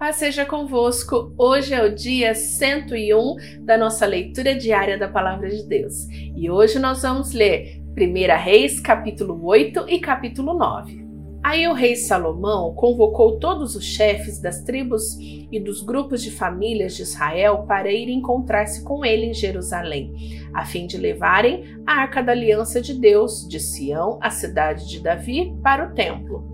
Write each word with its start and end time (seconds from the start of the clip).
Paz 0.00 0.16
seja 0.16 0.46
convosco. 0.46 1.34
Hoje 1.36 1.74
é 1.74 1.84
o 1.84 1.94
dia 1.94 2.34
101 2.34 3.66
da 3.66 3.76
nossa 3.76 4.06
leitura 4.06 4.54
diária 4.54 4.96
da 4.96 5.06
Palavra 5.06 5.50
de 5.50 5.62
Deus. 5.62 6.08
E 6.34 6.50
hoje 6.50 6.78
nós 6.78 7.02
vamos 7.02 7.34
ler 7.34 7.82
1 7.90 8.42
Reis, 8.42 8.80
capítulo 8.80 9.44
8 9.44 9.84
e 9.90 10.00
capítulo 10.00 10.54
9. 10.54 11.06
Aí 11.44 11.68
o 11.68 11.74
rei 11.74 11.96
Salomão 11.96 12.72
convocou 12.74 13.38
todos 13.38 13.76
os 13.76 13.84
chefes 13.84 14.40
das 14.40 14.62
tribos 14.62 15.18
e 15.20 15.60
dos 15.60 15.82
grupos 15.82 16.22
de 16.22 16.30
famílias 16.30 16.96
de 16.96 17.02
Israel 17.02 17.66
para 17.68 17.92
ir 17.92 18.08
encontrar-se 18.08 18.82
com 18.82 19.04
ele 19.04 19.26
em 19.26 19.34
Jerusalém, 19.34 20.14
a 20.54 20.64
fim 20.64 20.86
de 20.86 20.96
levarem 20.96 21.78
a 21.86 22.00
arca 22.00 22.22
da 22.22 22.32
aliança 22.32 22.80
de 22.80 22.98
Deus 22.98 23.46
de 23.46 23.60
Sião, 23.60 24.18
a 24.22 24.30
cidade 24.30 24.88
de 24.88 24.98
Davi, 24.98 25.54
para 25.62 25.88
o 25.88 25.94
templo. 25.94 26.49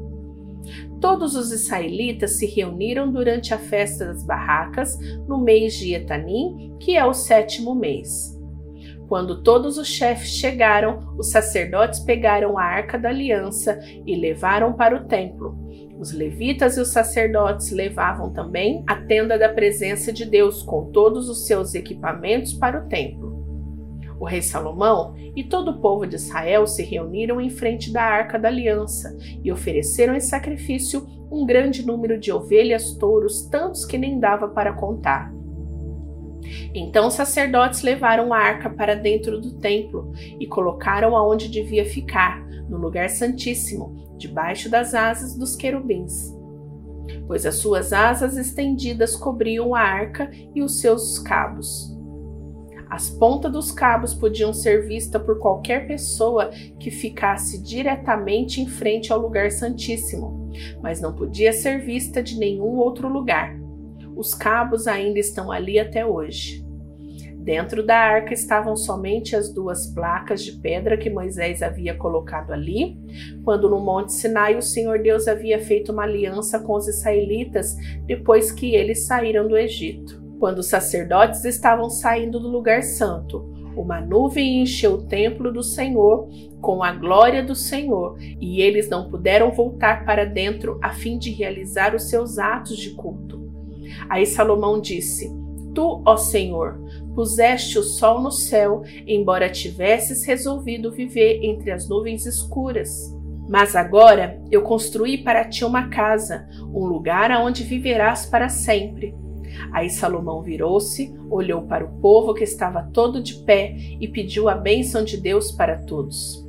Todos 1.01 1.35
os 1.37 1.53
israelitas 1.53 2.39
se 2.39 2.47
reuniram 2.47 3.13
durante 3.13 3.53
a 3.53 3.59
festa 3.59 4.07
das 4.07 4.25
barracas 4.25 4.97
no 5.29 5.39
mês 5.39 5.75
de 5.75 5.95
Etanim, 5.95 6.77
que 6.81 6.97
é 6.97 7.05
o 7.05 7.13
sétimo 7.13 7.75
mês. 7.75 8.35
Quando 9.09 9.43
todos 9.43 9.79
os 9.79 9.87
chefes 9.87 10.31
chegaram, 10.31 11.15
os 11.17 11.31
sacerdotes 11.31 12.01
pegaram 12.01 12.59
a 12.59 12.65
arca 12.65 12.99
da 12.99 13.09
aliança 13.09 13.79
e 14.05 14.17
levaram 14.17 14.73
para 14.73 14.97
o 14.97 15.05
templo. 15.05 15.57
Os 15.99 16.13
levitas 16.13 16.77
e 16.77 16.81
os 16.81 16.89
sacerdotes 16.89 17.71
levavam 17.71 18.33
também 18.33 18.83
a 18.87 18.97
tenda 18.97 19.39
da 19.39 19.49
presença 19.49 20.13
de 20.13 20.25
Deus 20.25 20.63
com 20.63 20.91
todos 20.91 21.29
os 21.29 21.47
seus 21.47 21.75
equipamentos 21.75 22.53
para 22.53 22.85
o 22.85 22.89
templo. 22.89 23.36
O 24.19 24.25
rei 24.25 24.41
Salomão 24.41 25.15
e 25.35 25.45
todo 25.45 25.73
o 25.73 25.81
povo 25.81 26.07
de 26.07 26.17
Israel 26.17 26.67
se 26.67 26.83
reuniram 26.83 27.41
em 27.41 27.51
frente 27.51 27.93
da 27.93 28.03
arca 28.03 28.39
da 28.39 28.49
aliança 28.49 29.17
e 29.45 29.53
ofereceram 29.53 30.15
em 30.15 30.21
sacrifício 30.21 31.07
um 31.31 31.45
grande 31.45 31.85
número 31.85 32.19
de 32.19 32.33
ovelhas, 32.33 32.93
touros, 32.95 33.47
tantos 33.49 33.85
que 33.85 33.99
nem 33.99 34.19
dava 34.19 34.49
para 34.49 34.73
contar. 34.73 35.33
Então 36.75 37.09
os 37.09 37.15
sacerdotes 37.15 37.83
levaram 37.83 38.33
a 38.33 38.39
arca 38.39 38.71
para 38.71 38.95
dentro 38.95 39.41
do 39.41 39.59
templo 39.59 40.13
e 40.39 40.47
colocaram 40.47 41.17
aonde 41.17 41.49
devia 41.49 41.85
ficar, 41.85 42.45
no 42.69 42.79
lugar 42.79 43.11
santíssimo, 43.11 44.15
debaixo 44.17 44.71
das 44.71 44.95
asas 44.95 45.37
dos 45.37 45.57
querubins. 45.57 46.35
Pois 47.27 47.45
as 47.47 47.57
suas 47.57 47.93
asas 47.93 48.37
estendidas 48.37 49.17
cobriam 49.17 49.75
a 49.75 49.81
arca 49.81 50.31
e 50.55 50.63
os 50.63 50.81
seus 50.81 51.19
cabos. 51.19 51.96
As 52.89 53.11
pontas 53.11 53.51
dos 53.51 53.73
cabos 53.73 54.15
podiam 54.15 54.53
ser 54.53 54.87
vistas 54.87 55.21
por 55.23 55.39
qualquer 55.41 55.89
pessoa 55.89 56.51
que 56.79 56.91
ficasse 56.91 57.61
diretamente 57.61 58.61
em 58.61 58.69
frente 58.69 59.13
ao 59.13 59.21
lugar 59.21 59.51
santíssimo, 59.51 60.51
mas 60.81 61.01
não 61.01 61.13
podia 61.13 61.53
ser 61.53 61.81
vista 61.81 62.23
de 62.23 62.39
nenhum 62.39 62.77
outro 62.77 63.09
lugar. 63.09 63.59
Os 64.15 64.35
cabos 64.35 64.87
ainda 64.87 65.19
estão 65.19 65.51
ali 65.51 65.79
até 65.79 66.07
hoje. 66.07 66.65
Dentro 67.37 67.85
da 67.85 67.97
arca 67.97 68.35
estavam 68.35 68.77
somente 68.77 69.37
as 69.37 69.53
duas 69.53 69.87
placas 69.87 70.43
de 70.43 70.53
pedra 70.53 70.97
que 70.97 71.09
Moisés 71.09 71.63
havia 71.63 71.95
colocado 71.95 72.53
ali, 72.53 72.99
quando 73.45 73.71
no 73.71 73.79
Monte 73.79 74.13
Sinai 74.15 74.57
o 74.57 74.63
Senhor 74.63 74.99
Deus 74.99 75.29
havia 75.29 75.61
feito 75.61 75.93
uma 75.93 76.03
aliança 76.03 76.59
com 76.59 76.73
os 76.73 76.89
israelitas 76.89 77.77
depois 78.05 78.51
que 78.51 78.75
eles 78.75 79.07
saíram 79.07 79.47
do 79.47 79.57
Egito. 79.57 80.26
Quando 80.39 80.59
os 80.59 80.69
sacerdotes 80.69 81.45
estavam 81.45 81.89
saindo 81.89 82.39
do 82.39 82.49
lugar 82.49 82.83
santo, 82.83 83.53
uma 83.77 84.01
nuvem 84.01 84.63
encheu 84.63 84.95
o 84.95 85.03
templo 85.03 85.53
do 85.53 85.63
Senhor 85.63 86.29
com 86.61 86.83
a 86.83 86.93
glória 86.93 87.43
do 87.43 87.55
Senhor, 87.55 88.17
e 88.41 88.61
eles 88.61 88.89
não 88.89 89.11
puderam 89.11 89.51
voltar 89.51 90.05
para 90.05 90.25
dentro 90.25 90.79
a 90.83 90.93
fim 90.93 91.19
de 91.19 91.31
realizar 91.31 91.95
os 91.95 92.09
seus 92.09 92.39
atos 92.39 92.77
de 92.77 92.91
culto. 92.91 93.47
Aí 94.09 94.27
Salomão 94.27 94.81
disse: 94.81 95.31
Tu, 95.75 96.03
ó 96.05 96.17
Senhor, 96.17 96.81
puseste 97.15 97.79
o 97.79 97.83
sol 97.83 98.21
no 98.21 98.31
céu, 98.31 98.83
embora 99.07 99.51
tivesses 99.51 100.25
resolvido 100.25 100.91
viver 100.91 101.41
entre 101.43 101.71
as 101.71 101.89
nuvens 101.89 102.25
escuras. 102.27 103.15
Mas 103.49 103.77
agora 103.77 104.41
eu 104.51 104.63
construí 104.63 105.19
para 105.19 105.45
ti 105.45 105.65
uma 105.65 105.89
casa, 105.89 106.49
um 106.75 106.85
lugar 106.85 107.31
aonde 107.31 107.63
viverás 107.63 108.27
para 108.27 108.49
sempre. 108.49 109.15
Aí 109.73 109.91
Salomão 109.91 110.43
virou-se, 110.43 111.15
olhou 111.31 111.63
para 111.63 111.85
o 111.85 112.01
povo 112.01 112.35
que 112.35 112.45
estava 112.45 112.91
todo 112.93 113.23
de 113.23 113.35
pé 113.45 113.77
e 114.01 114.09
pediu 114.09 114.49
a 114.49 114.55
bênção 114.55 115.05
de 115.05 115.17
Deus 115.17 115.51
para 115.53 115.79
todos. 115.79 116.47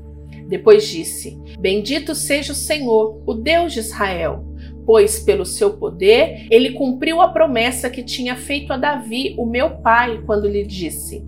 Depois 0.47 0.87
disse: 0.87 1.37
Bendito 1.59 2.15
seja 2.15 2.53
o 2.53 2.55
Senhor, 2.55 3.21
o 3.25 3.33
Deus 3.33 3.73
de 3.73 3.79
Israel, 3.79 4.45
pois 4.85 5.19
pelo 5.19 5.45
seu 5.45 5.73
poder 5.73 6.47
ele 6.49 6.71
cumpriu 6.71 7.21
a 7.21 7.27
promessa 7.27 7.89
que 7.89 8.01
tinha 8.01 8.35
feito 8.35 8.71
a 8.71 8.77
Davi, 8.77 9.35
o 9.37 9.45
meu 9.45 9.81
pai, 9.81 10.23
quando 10.25 10.47
lhe 10.47 10.63
disse: 10.63 11.26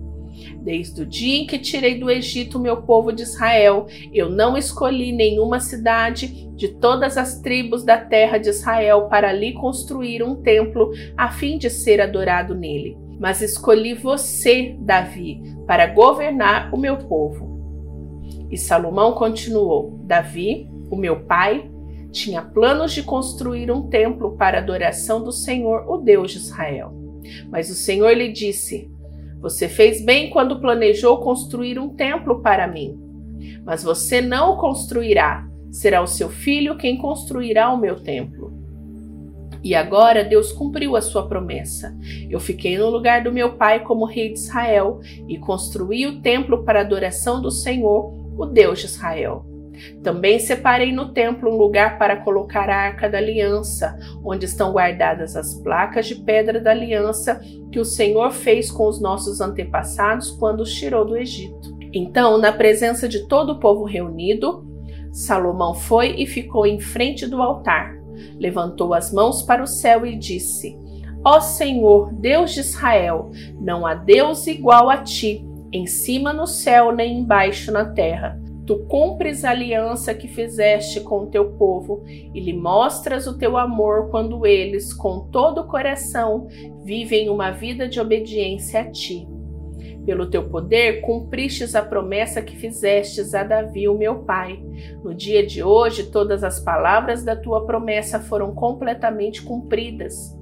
Desde 0.60 1.02
o 1.02 1.06
dia 1.06 1.38
em 1.38 1.46
que 1.46 1.58
tirei 1.58 1.98
do 1.98 2.10
Egito 2.10 2.58
o 2.58 2.60
meu 2.60 2.82
povo 2.82 3.12
de 3.12 3.22
Israel, 3.22 3.86
eu 4.12 4.28
não 4.28 4.58
escolhi 4.58 5.10
nenhuma 5.10 5.58
cidade 5.58 6.48
de 6.54 6.68
todas 6.68 7.16
as 7.16 7.40
tribos 7.40 7.82
da 7.82 7.96
terra 7.96 8.36
de 8.36 8.50
Israel 8.50 9.08
para 9.08 9.30
ali 9.30 9.54
construir 9.54 10.22
um 10.22 10.36
templo 10.36 10.92
a 11.16 11.30
fim 11.30 11.56
de 11.56 11.70
ser 11.70 12.00
adorado 12.00 12.54
nele. 12.54 12.96
Mas 13.18 13.40
escolhi 13.40 13.94
você, 13.94 14.76
Davi, 14.80 15.40
para 15.66 15.86
governar 15.86 16.72
o 16.74 16.78
meu 16.78 16.98
povo. 16.98 17.50
E 18.50 18.58
Salomão 18.58 19.12
continuou: 19.12 19.98
Davi, 20.04 20.68
o 20.90 20.96
meu 20.96 21.20
pai, 21.20 21.70
tinha 22.10 22.42
planos 22.42 22.92
de 22.92 23.02
construir 23.02 23.70
um 23.70 23.88
templo 23.88 24.36
para 24.36 24.58
adoração 24.58 25.22
do 25.22 25.32
Senhor, 25.32 25.88
o 25.88 25.98
Deus 25.98 26.32
de 26.32 26.38
Israel. 26.38 26.92
Mas 27.48 27.70
o 27.70 27.74
Senhor 27.74 28.12
lhe 28.12 28.32
disse: 28.32 28.90
você 29.40 29.68
fez 29.68 30.04
bem 30.04 30.30
quando 30.30 30.60
planejou 30.60 31.18
construir 31.18 31.78
um 31.78 31.88
templo 31.88 32.40
para 32.40 32.68
mim. 32.68 32.98
Mas 33.64 33.82
você 33.82 34.20
não 34.20 34.52
o 34.52 34.56
construirá, 34.58 35.48
será 35.70 36.02
o 36.02 36.06
seu 36.06 36.28
filho 36.28 36.76
quem 36.76 36.98
construirá 36.98 37.72
o 37.72 37.78
meu 37.78 37.96
templo. 37.96 38.52
E 39.62 39.74
agora 39.74 40.24
Deus 40.24 40.52
cumpriu 40.52 40.96
a 40.96 41.02
sua 41.02 41.26
promessa. 41.26 41.96
Eu 42.30 42.40
fiquei 42.40 42.78
no 42.78 42.88
lugar 42.88 43.22
do 43.22 43.32
meu 43.32 43.56
pai 43.56 43.80
como 43.80 44.06
rei 44.06 44.32
de 44.32 44.38
Israel 44.38 45.00
e 45.28 45.38
construí 45.38 46.06
o 46.06 46.20
templo 46.20 46.64
para 46.64 46.78
a 46.80 46.82
adoração 46.82 47.42
do 47.42 47.50
Senhor, 47.50 48.14
o 48.38 48.46
Deus 48.46 48.78
de 48.78 48.86
Israel. 48.86 49.49
Também 50.02 50.38
separei 50.38 50.92
no 50.92 51.12
templo 51.12 51.50
um 51.50 51.56
lugar 51.56 51.98
para 51.98 52.16
colocar 52.16 52.68
a 52.68 52.76
arca 52.76 53.08
da 53.08 53.18
aliança, 53.18 53.98
onde 54.24 54.46
estão 54.46 54.72
guardadas 54.72 55.36
as 55.36 55.54
placas 55.54 56.06
de 56.06 56.16
pedra 56.16 56.60
da 56.60 56.70
aliança 56.70 57.40
que 57.70 57.78
o 57.78 57.84
Senhor 57.84 58.30
fez 58.32 58.70
com 58.70 58.88
os 58.88 59.00
nossos 59.00 59.40
antepassados 59.40 60.30
quando 60.30 60.60
os 60.60 60.72
tirou 60.72 61.04
do 61.04 61.16
Egito. 61.16 61.78
Então, 61.92 62.38
na 62.38 62.52
presença 62.52 63.08
de 63.08 63.26
todo 63.26 63.52
o 63.52 63.60
povo 63.60 63.84
reunido, 63.84 64.66
Salomão 65.12 65.74
foi 65.74 66.14
e 66.16 66.26
ficou 66.26 66.66
em 66.66 66.78
frente 66.80 67.26
do 67.26 67.42
altar, 67.42 67.96
levantou 68.38 68.94
as 68.94 69.12
mãos 69.12 69.42
para 69.42 69.62
o 69.62 69.66
céu 69.66 70.06
e 70.06 70.16
disse: 70.16 70.78
Ó 71.24 71.40
Senhor, 71.40 72.12
Deus 72.14 72.52
de 72.52 72.60
Israel, 72.60 73.30
não 73.60 73.84
há 73.84 73.94
Deus 73.94 74.46
igual 74.46 74.88
a 74.88 74.98
ti, 74.98 75.44
em 75.72 75.86
cima 75.86 76.32
no 76.32 76.46
céu 76.46 76.92
nem 76.92 77.18
embaixo 77.18 77.72
na 77.72 77.84
terra 77.84 78.39
Tu 78.70 78.78
cumpres 78.84 79.44
a 79.44 79.50
aliança 79.50 80.14
que 80.14 80.28
fizeste 80.28 81.00
com 81.00 81.24
o 81.24 81.26
teu 81.26 81.54
povo 81.54 82.04
e 82.06 82.38
lhe 82.38 82.52
mostras 82.52 83.26
o 83.26 83.36
teu 83.36 83.56
amor 83.56 84.10
quando 84.10 84.46
eles, 84.46 84.94
com 84.94 85.28
todo 85.28 85.62
o 85.62 85.66
coração, 85.66 86.46
vivem 86.84 87.28
uma 87.28 87.50
vida 87.50 87.88
de 87.88 87.98
obediência 87.98 88.82
a 88.82 88.88
ti. 88.88 89.26
Pelo 90.06 90.30
teu 90.30 90.48
poder, 90.48 91.00
cumpristes 91.00 91.74
a 91.74 91.82
promessa 91.82 92.40
que 92.40 92.54
fizestes 92.54 93.34
a 93.34 93.42
Davi, 93.42 93.88
o 93.88 93.98
meu 93.98 94.20
pai. 94.20 94.62
No 95.02 95.12
dia 95.12 95.44
de 95.44 95.64
hoje, 95.64 96.04
todas 96.04 96.44
as 96.44 96.60
palavras 96.60 97.24
da 97.24 97.34
tua 97.34 97.66
promessa 97.66 98.20
foram 98.20 98.54
completamente 98.54 99.42
cumpridas. 99.42 100.38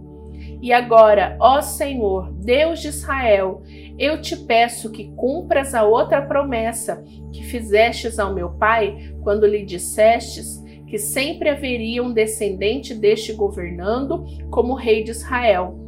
E 0.61 0.73
agora, 0.73 1.37
ó 1.41 1.60
Senhor, 1.60 2.33
Deus 2.33 2.81
de 2.81 2.89
Israel, 2.89 3.63
eu 3.97 4.21
te 4.21 4.37
peço 4.37 4.91
que 4.91 5.09
cumpras 5.15 5.72
a 5.72 5.84
outra 5.84 6.21
promessa 6.21 7.05
que 7.33 7.45
fizestes 7.45 8.19
ao 8.19 8.34
meu 8.34 8.51
pai 8.51 9.13
quando 9.22 9.47
lhe 9.47 9.65
dissestes 9.65 10.60
que 10.87 10.99
sempre 10.99 11.49
haveria 11.51 12.03
um 12.03 12.13
descendente 12.13 12.95
deste 12.95 13.33
governando 13.33 14.25
como 14.51 14.75
rei 14.75 15.05
de 15.05 15.10
Israel, 15.10 15.78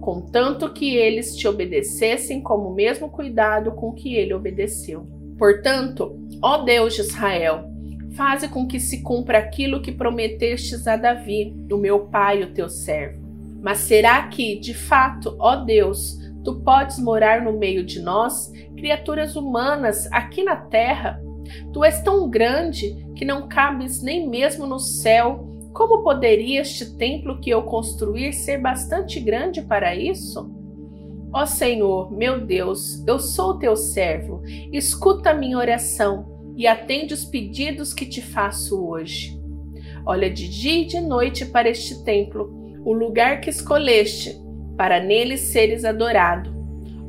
contanto 0.00 0.72
que 0.72 0.96
eles 0.96 1.36
te 1.36 1.46
obedecessem 1.46 2.40
como 2.40 2.70
o 2.70 2.74
mesmo 2.74 3.10
cuidado 3.10 3.72
com 3.72 3.92
que 3.92 4.16
ele 4.16 4.34
obedeceu. 4.34 5.06
Portanto, 5.38 6.18
ó 6.42 6.62
Deus 6.64 6.94
de 6.94 7.02
Israel, 7.02 7.70
faze 8.16 8.48
com 8.48 8.66
que 8.66 8.80
se 8.80 9.02
cumpra 9.02 9.38
aquilo 9.38 9.82
que 9.82 9.92
prometestes 9.92 10.86
a 10.88 10.96
Davi, 10.96 11.54
o 11.70 11.76
meu 11.76 12.06
pai, 12.06 12.42
o 12.42 12.52
teu 12.52 12.68
servo 12.68 13.25
mas 13.66 13.78
será 13.78 14.28
que, 14.28 14.60
de 14.60 14.72
fato, 14.72 15.34
ó 15.40 15.56
Deus, 15.56 16.16
tu 16.44 16.60
podes 16.60 17.00
morar 17.00 17.42
no 17.42 17.58
meio 17.58 17.84
de 17.84 18.00
nós, 18.00 18.52
criaturas 18.76 19.34
humanas, 19.34 20.06
aqui 20.12 20.44
na 20.44 20.54
terra? 20.54 21.20
Tu 21.72 21.82
és 21.82 22.00
tão 22.00 22.30
grande 22.30 22.94
que 23.16 23.24
não 23.24 23.48
cabes 23.48 24.00
nem 24.00 24.28
mesmo 24.28 24.68
no 24.68 24.78
céu 24.78 25.44
Como 25.72 26.04
poderia 26.04 26.60
este 26.60 26.96
templo 26.96 27.40
que 27.40 27.50
eu 27.50 27.64
construir 27.64 28.32
ser 28.32 28.58
bastante 28.58 29.18
grande 29.18 29.60
para 29.60 29.96
isso? 29.96 30.48
Ó 31.32 31.44
Senhor, 31.44 32.16
meu 32.16 32.46
Deus, 32.46 33.04
eu 33.04 33.18
sou 33.18 33.58
teu 33.58 33.74
servo, 33.74 34.42
escuta 34.72 35.30
a 35.30 35.34
minha 35.34 35.58
oração 35.58 36.52
e 36.56 36.68
atende 36.68 37.12
os 37.12 37.24
pedidos 37.24 37.92
que 37.92 38.06
te 38.06 38.22
faço 38.22 38.86
hoje. 38.88 39.36
Olha 40.06 40.30
de 40.30 40.48
dia 40.48 40.82
e 40.82 40.86
de 40.86 41.00
noite 41.00 41.44
para 41.44 41.68
este 41.68 42.04
templo, 42.04 42.55
o 42.86 42.92
lugar 42.92 43.40
que 43.40 43.50
escolheste, 43.50 44.40
para 44.76 45.00
nele 45.00 45.36
seres 45.36 45.84
adorado. 45.84 46.54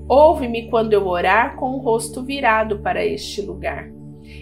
Ouve-me 0.09 0.71
quando 0.71 0.93
eu 0.93 1.05
orar 1.05 1.55
com 1.55 1.75
o 1.75 1.77
rosto 1.77 2.23
virado 2.23 2.79
para 2.79 3.05
este 3.05 3.43
lugar. 3.43 3.87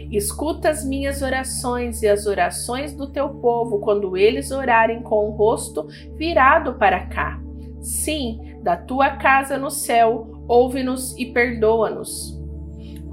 Escuta 0.10 0.70
as 0.70 0.86
minhas 0.86 1.22
orações 1.22 2.02
e 2.02 2.08
as 2.08 2.26
orações 2.26 2.94
do 2.94 3.12
teu 3.12 3.28
povo 3.28 3.80
quando 3.80 4.16
eles 4.16 4.50
orarem 4.50 5.02
com 5.02 5.28
o 5.28 5.32
rosto 5.32 5.86
virado 6.16 6.76
para 6.76 7.08
cá. 7.08 7.38
Sim, 7.82 8.40
da 8.64 8.78
tua 8.78 9.18
casa 9.18 9.58
no 9.58 9.70
céu, 9.70 10.46
ouve-nos 10.48 11.18
e 11.18 11.26
perdoa-nos. 11.26 12.35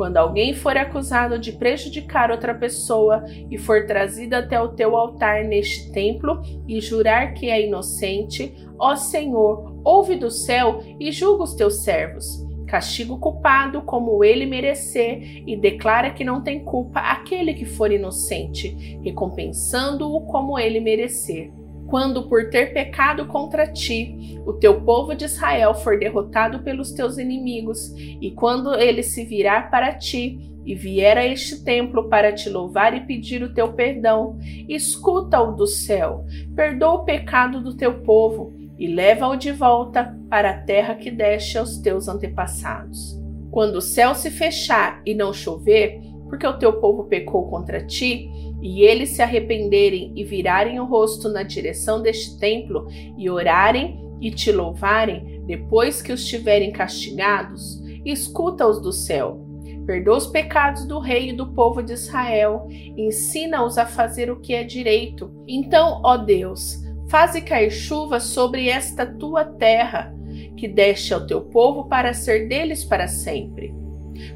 Quando 0.02 0.16
alguém 0.16 0.52
for 0.52 0.76
acusado 0.76 1.38
de 1.38 1.52
prejudicar 1.52 2.32
outra 2.32 2.52
pessoa 2.52 3.24
e 3.48 3.56
for 3.56 3.86
trazido 3.86 4.34
até 4.34 4.60
o 4.60 4.70
teu 4.70 4.96
altar 4.96 5.44
neste 5.44 5.92
templo 5.92 6.42
e 6.66 6.80
jurar 6.80 7.34
que 7.34 7.48
é 7.48 7.64
inocente, 7.64 8.52
ó 8.80 8.96
Senhor, 8.96 9.80
ouve 9.84 10.16
do 10.16 10.28
céu 10.28 10.82
e 10.98 11.12
julga 11.12 11.44
os 11.44 11.54
teus 11.54 11.84
servos 11.84 12.44
castiga 12.66 13.12
o 13.12 13.18
culpado 13.18 13.82
como 13.82 14.24
ele 14.24 14.46
merecer 14.46 15.44
e 15.46 15.54
declara 15.54 16.10
que 16.10 16.24
não 16.24 16.42
tem 16.42 16.64
culpa 16.64 17.00
aquele 17.00 17.52
que 17.52 17.66
for 17.66 17.92
inocente, 17.92 18.98
recompensando-o 19.04 20.22
como 20.22 20.58
ele 20.58 20.80
merecer. 20.80 21.52
Quando 21.92 22.22
por 22.22 22.48
ter 22.48 22.72
pecado 22.72 23.26
contra 23.26 23.70
ti, 23.70 24.40
o 24.46 24.54
teu 24.54 24.80
povo 24.80 25.14
de 25.14 25.26
Israel 25.26 25.74
for 25.74 25.98
derrotado 25.98 26.60
pelos 26.60 26.90
teus 26.92 27.18
inimigos, 27.18 27.92
e 27.98 28.30
quando 28.30 28.74
ele 28.74 29.02
se 29.02 29.26
virar 29.26 29.70
para 29.70 29.92
ti 29.92 30.38
e 30.64 30.74
vier 30.74 31.18
a 31.18 31.26
este 31.26 31.62
templo 31.62 32.08
para 32.08 32.32
te 32.32 32.48
louvar 32.48 32.96
e 32.96 33.00
pedir 33.00 33.42
o 33.42 33.52
teu 33.52 33.74
perdão, 33.74 34.38
escuta-o 34.70 35.52
do 35.54 35.66
céu, 35.66 36.24
perdoa 36.56 36.94
o 36.94 37.04
pecado 37.04 37.60
do 37.60 37.76
teu 37.76 38.00
povo 38.00 38.54
e 38.78 38.86
leva-o 38.86 39.36
de 39.36 39.52
volta 39.52 40.18
para 40.30 40.48
a 40.48 40.62
terra 40.62 40.94
que 40.94 41.10
deste 41.10 41.58
aos 41.58 41.76
teus 41.76 42.08
antepassados. 42.08 43.20
Quando 43.50 43.76
o 43.76 43.82
céu 43.82 44.14
se 44.14 44.30
fechar 44.30 45.02
e 45.04 45.14
não 45.14 45.30
chover, 45.30 46.00
porque 46.32 46.46
o 46.46 46.56
teu 46.56 46.80
povo 46.80 47.04
pecou 47.04 47.46
contra 47.50 47.84
ti, 47.84 48.30
e 48.62 48.84
eles 48.84 49.10
se 49.10 49.20
arrependerem 49.20 50.14
e 50.16 50.24
virarem 50.24 50.80
o 50.80 50.86
rosto 50.86 51.28
na 51.28 51.42
direção 51.42 52.00
deste 52.00 52.38
templo 52.38 52.86
e 53.18 53.28
orarem 53.28 54.00
e 54.18 54.30
te 54.30 54.50
louvarem, 54.50 55.42
depois 55.44 56.00
que 56.00 56.10
os 56.10 56.24
tiverem 56.24 56.72
castigados, 56.72 57.82
escuta-os 58.02 58.80
do 58.80 58.94
céu. 58.94 59.46
Perdoa 59.84 60.16
os 60.16 60.26
pecados 60.26 60.86
do 60.86 60.98
rei 61.00 61.28
e 61.28 61.32
do 61.34 61.52
povo 61.52 61.82
de 61.82 61.92
Israel, 61.92 62.66
ensina-os 62.96 63.76
a 63.76 63.84
fazer 63.84 64.30
o 64.30 64.40
que 64.40 64.54
é 64.54 64.64
direito. 64.64 65.30
Então, 65.46 66.00
ó 66.02 66.16
Deus, 66.16 66.80
Faze 67.10 67.42
cair 67.42 67.70
chuva 67.70 68.18
sobre 68.18 68.70
esta 68.70 69.04
tua 69.04 69.44
terra, 69.44 70.14
que 70.56 70.66
deste 70.66 71.12
ao 71.12 71.26
teu 71.26 71.42
povo 71.42 71.84
para 71.84 72.14
ser 72.14 72.48
deles 72.48 72.86
para 72.86 73.06
sempre. 73.06 73.81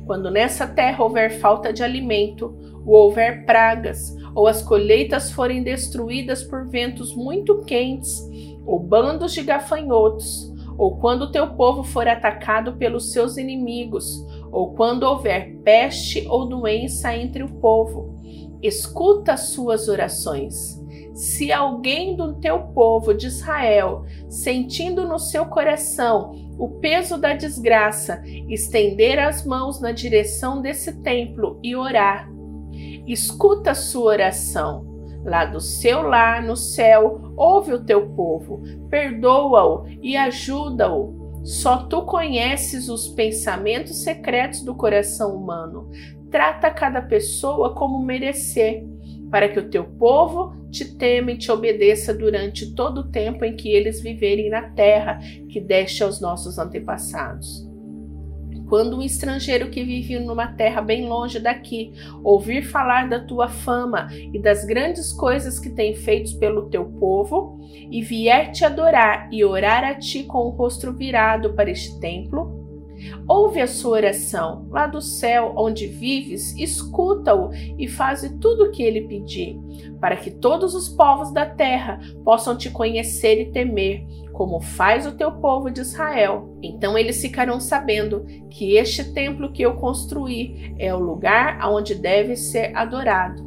Quando 0.04 0.30
nessa 0.30 0.66
terra 0.66 1.02
houver 1.02 1.38
falta 1.38 1.72
de 1.72 1.82
alimento, 1.82 2.56
ou 2.84 2.94
houver 2.94 3.44
pragas, 3.44 4.14
ou 4.34 4.46
as 4.46 4.62
colheitas 4.62 5.30
forem 5.30 5.62
destruídas 5.62 6.42
por 6.42 6.68
ventos 6.68 7.14
muito 7.14 7.64
quentes, 7.64 8.20
ou 8.64 8.78
bandos 8.78 9.32
de 9.32 9.42
gafanhotos, 9.42 10.52
ou 10.78 10.98
quando 10.98 11.22
o 11.22 11.32
teu 11.32 11.54
povo 11.54 11.82
for 11.82 12.06
atacado 12.06 12.76
pelos 12.76 13.12
seus 13.12 13.36
inimigos, 13.36 14.24
ou 14.52 14.74
quando 14.74 15.04
houver 15.04 15.56
peste 15.64 16.26
ou 16.28 16.46
doença 16.46 17.16
entre 17.16 17.42
o 17.42 17.48
povo, 17.48 18.14
escuta 18.62 19.32
as 19.32 19.50
suas 19.50 19.88
orações 19.88 20.85
se 21.16 21.50
alguém 21.50 22.14
do 22.14 22.34
teu 22.34 22.58
povo 22.58 23.14
de 23.14 23.26
Israel, 23.26 24.04
sentindo 24.28 25.08
no 25.08 25.18
seu 25.18 25.46
coração 25.46 26.32
o 26.58 26.68
peso 26.78 27.16
da 27.16 27.32
desgraça, 27.32 28.22
estender 28.50 29.18
as 29.18 29.44
mãos 29.44 29.80
na 29.80 29.92
direção 29.92 30.60
desse 30.60 31.00
templo 31.00 31.58
e 31.62 31.74
orar, 31.74 32.28
escuta 33.06 33.70
a 33.70 33.74
sua 33.74 34.12
oração. 34.12 34.94
Lá 35.24 35.46
do 35.46 35.58
seu 35.58 36.02
lar 36.02 36.42
no 36.42 36.54
céu, 36.54 37.32
ouve 37.34 37.72
o 37.72 37.82
teu 37.82 38.10
povo, 38.10 38.62
perdoa-o 38.90 39.86
e 40.02 40.18
ajuda-o. 40.18 41.42
Só 41.42 41.78
tu 41.78 42.02
conheces 42.02 42.90
os 42.90 43.08
pensamentos 43.08 44.02
secretos 44.02 44.60
do 44.60 44.74
coração 44.74 45.34
humano. 45.34 45.90
Trata 46.30 46.70
cada 46.70 47.00
pessoa 47.00 47.74
como 47.74 48.04
merecer 48.04 48.84
para 49.30 49.48
que 49.48 49.58
o 49.58 49.68
teu 49.68 49.84
povo 49.84 50.54
te 50.70 50.84
tema 50.96 51.32
e 51.32 51.38
te 51.38 51.50
obedeça 51.50 52.12
durante 52.12 52.74
todo 52.74 52.98
o 52.98 53.10
tempo 53.10 53.44
em 53.44 53.56
que 53.56 53.68
eles 53.68 54.00
viverem 54.00 54.50
na 54.50 54.70
terra 54.70 55.18
que 55.48 55.60
deste 55.60 56.02
aos 56.02 56.20
nossos 56.20 56.58
antepassados. 56.58 57.66
Quando 58.68 58.98
um 58.98 59.02
estrangeiro 59.02 59.70
que 59.70 59.84
vive 59.84 60.18
numa 60.18 60.48
terra 60.48 60.82
bem 60.82 61.06
longe 61.06 61.38
daqui 61.38 61.92
ouvir 62.22 62.62
falar 62.62 63.08
da 63.08 63.20
tua 63.20 63.48
fama 63.48 64.08
e 64.32 64.40
das 64.40 64.64
grandes 64.64 65.12
coisas 65.12 65.60
que 65.60 65.70
tem 65.70 65.94
feitos 65.94 66.32
pelo 66.32 66.68
teu 66.68 66.84
povo, 66.84 67.60
e 67.90 68.02
vier 68.02 68.50
te 68.50 68.64
adorar 68.64 69.28
e 69.32 69.44
orar 69.44 69.84
a 69.84 69.94
ti 69.94 70.24
com 70.24 70.38
o 70.38 70.50
rosto 70.50 70.92
virado 70.92 71.54
para 71.54 71.70
este 71.70 71.98
templo, 72.00 72.55
Ouve 73.28 73.60
a 73.60 73.66
sua 73.66 73.96
oração 73.96 74.68
lá 74.70 74.86
do 74.86 75.00
céu 75.00 75.52
onde 75.56 75.88
vives, 75.88 76.56
escuta-o 76.56 77.50
e 77.76 77.88
faze 77.88 78.38
tudo 78.38 78.64
o 78.64 78.70
que 78.70 78.84
ele 78.84 79.08
pedir, 79.08 79.58
para 80.00 80.16
que 80.16 80.30
todos 80.30 80.76
os 80.76 80.88
povos 80.88 81.32
da 81.32 81.44
terra 81.44 81.98
possam 82.24 82.56
te 82.56 82.70
conhecer 82.70 83.40
e 83.40 83.50
temer, 83.50 84.06
como 84.32 84.60
faz 84.60 85.06
o 85.06 85.16
teu 85.16 85.32
povo 85.32 85.70
de 85.70 85.80
Israel. 85.80 86.56
Então 86.62 86.96
eles 86.96 87.20
ficarão 87.20 87.58
sabendo 87.58 88.24
que 88.48 88.76
este 88.76 89.12
templo 89.12 89.50
que 89.50 89.62
eu 89.62 89.74
construí 89.74 90.74
é 90.78 90.94
o 90.94 91.00
lugar 91.00 91.58
aonde 91.60 91.96
deve 91.96 92.36
ser 92.36 92.76
adorado. 92.76 93.44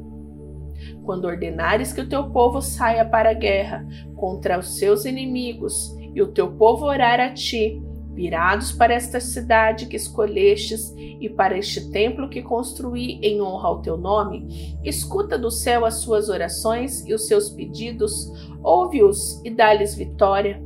Quando 1.03 1.25
ordenares 1.25 1.93
que 1.93 2.01
o 2.01 2.09
teu 2.09 2.29
povo 2.31 2.61
saia 2.61 3.05
para 3.05 3.31
a 3.31 3.33
guerra 3.33 3.87
contra 4.15 4.59
os 4.59 4.77
seus 4.77 5.05
inimigos, 5.05 5.97
e 6.13 6.21
o 6.21 6.27
teu 6.27 6.51
povo 6.51 6.85
orar 6.85 7.19
a 7.19 7.29
ti, 7.29 7.81
virados 8.19 8.73
para 8.73 8.93
esta 8.93 9.21
cidade 9.21 9.85
que 9.85 9.95
escolhestes 9.95 10.93
e 10.97 11.29
para 11.29 11.57
este 11.57 11.89
templo 11.89 12.27
que 12.27 12.41
construí 12.41 13.17
em 13.21 13.41
honra 13.41 13.69
ao 13.69 13.81
teu 13.81 13.95
nome, 13.95 14.77
escuta 14.83 15.37
do 15.37 15.49
céu 15.49 15.85
as 15.85 16.01
suas 16.01 16.27
orações 16.27 17.07
e 17.07 17.13
os 17.13 17.27
seus 17.27 17.49
pedidos, 17.49 18.29
ouve-os 18.61 19.41
e 19.45 19.49
dá-lhes 19.49 19.95
vitória. 19.95 20.61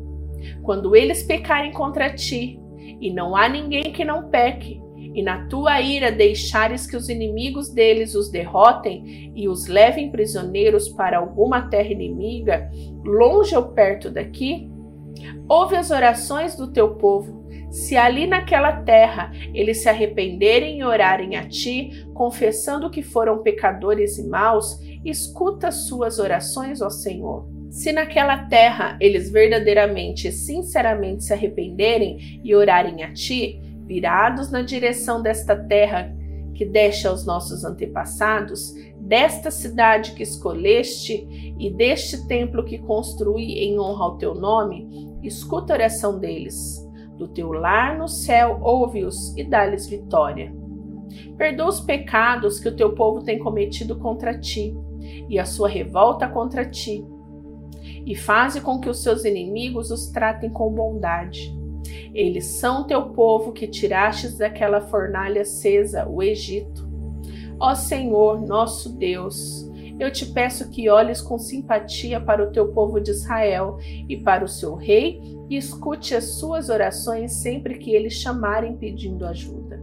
Quando 0.63 0.95
eles 0.95 1.21
pecarem 1.21 1.71
contra 1.71 2.11
ti, 2.11 2.59
e 2.99 3.13
não 3.13 3.35
há 3.35 3.47
ninguém 3.47 3.93
que 3.93 4.03
não 4.03 4.31
peque, 4.31 4.81
e 4.97 5.21
na 5.21 5.45
tua 5.45 5.79
ira 5.79 6.11
deixares 6.11 6.87
que 6.87 6.97
os 6.97 7.07
inimigos 7.07 7.69
deles 7.69 8.15
os 8.15 8.31
derrotem 8.31 9.31
e 9.35 9.47
os 9.47 9.67
levem 9.67 10.09
prisioneiros 10.09 10.89
para 10.89 11.19
alguma 11.19 11.69
terra 11.69 11.89
inimiga, 11.89 12.71
longe 13.05 13.55
ou 13.55 13.65
perto 13.65 14.09
daqui, 14.09 14.71
ouve 15.47 15.75
as 15.75 15.91
orações 15.91 16.55
do 16.55 16.71
teu 16.71 16.95
povo 16.95 17.42
se 17.73 17.97
ali 17.97 18.27
naquela 18.27 18.83
terra 18.83 19.31
eles 19.51 19.81
se 19.81 19.89
arrependerem 19.89 20.77
e 20.77 20.83
orarem 20.83 21.35
a 21.37 21.49
ti, 21.49 22.05
confessando 22.13 22.87
que 22.87 23.01
foram 23.01 23.41
pecadores 23.41 24.19
e 24.19 24.27
maus, 24.27 24.79
escuta 25.03 25.71
suas 25.71 26.19
orações, 26.19 26.83
ó 26.83 26.89
Senhor. 26.91 27.49
Se 27.71 27.91
naquela 27.91 28.45
terra 28.45 28.95
eles 29.01 29.31
verdadeiramente 29.31 30.27
e 30.27 30.31
sinceramente 30.31 31.23
se 31.23 31.33
arrependerem 31.33 32.39
e 32.43 32.53
orarem 32.53 33.03
a 33.03 33.11
ti, 33.11 33.59
virados 33.87 34.51
na 34.51 34.61
direção 34.61 35.19
desta 35.19 35.55
terra 35.55 36.15
que 36.53 36.65
deste 36.65 37.07
aos 37.07 37.25
nossos 37.25 37.65
antepassados, 37.65 38.71
desta 38.99 39.49
cidade 39.49 40.11
que 40.11 40.21
escolheste 40.21 41.27
e 41.59 41.73
deste 41.73 42.27
templo 42.27 42.63
que 42.63 42.77
construí 42.77 43.57
em 43.63 43.79
honra 43.79 44.03
ao 44.05 44.17
teu 44.19 44.35
nome, 44.35 44.87
escuta 45.23 45.73
a 45.73 45.77
oração 45.77 46.19
deles 46.19 46.82
do 47.17 47.27
teu 47.27 47.51
lar 47.51 47.97
no 47.97 48.07
céu, 48.07 48.59
ouve-os 48.61 49.35
e 49.37 49.43
dá-lhes 49.43 49.87
vitória. 49.87 50.53
Perdoa 51.37 51.69
os 51.69 51.79
pecados 51.79 52.59
que 52.59 52.67
o 52.67 52.75
teu 52.75 52.93
povo 52.93 53.23
tem 53.23 53.39
cometido 53.39 53.97
contra 53.97 54.37
ti 54.37 54.75
e 55.29 55.37
a 55.37 55.45
sua 55.45 55.67
revolta 55.67 56.27
contra 56.27 56.65
ti, 56.65 57.05
e 58.05 58.15
faze 58.15 58.61
com 58.61 58.79
que 58.79 58.89
os 58.89 59.01
seus 59.01 59.25
inimigos 59.25 59.91
os 59.91 60.07
tratem 60.07 60.49
com 60.49 60.71
bondade. 60.71 61.53
Eles 62.13 62.45
são 62.45 62.85
teu 62.85 63.09
povo 63.09 63.51
que 63.51 63.67
tirastes 63.67 64.37
daquela 64.37 64.81
fornalha 64.81 65.41
acesa, 65.41 66.07
o 66.07 66.21
Egito. 66.21 66.87
Ó 67.59 67.75
Senhor, 67.75 68.41
nosso 68.41 68.97
Deus, 68.97 69.69
eu 69.99 70.11
te 70.11 70.25
peço 70.25 70.69
que 70.69 70.89
olhes 70.89 71.21
com 71.21 71.37
simpatia 71.37 72.19
para 72.19 72.43
o 72.43 72.51
teu 72.51 72.69
povo 72.73 72.99
de 72.99 73.11
Israel 73.11 73.77
e 74.09 74.17
para 74.17 74.43
o 74.43 74.47
seu 74.47 74.75
rei 74.75 75.21
e 75.49 75.55
escute 75.55 76.15
as 76.15 76.35
suas 76.39 76.69
orações 76.69 77.33
sempre 77.33 77.77
que 77.77 77.91
eles 77.91 78.13
chamarem 78.13 78.75
pedindo 78.75 79.25
ajuda. 79.25 79.81